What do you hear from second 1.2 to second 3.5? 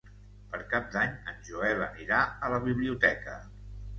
en Joel anirà a la biblioteca.